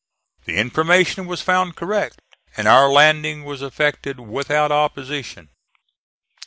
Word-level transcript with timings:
The 0.45 0.55
information 0.57 1.27
was 1.27 1.43
found 1.43 1.75
correct, 1.75 2.21
and 2.57 2.67
our 2.67 2.89
landing 2.89 3.43
was 3.45 3.61
effected 3.61 4.19
without 4.19 4.71
opposition. 4.71 5.49